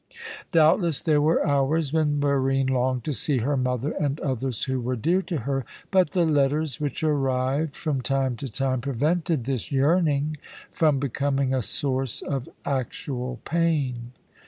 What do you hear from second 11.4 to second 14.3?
a source of actual pain.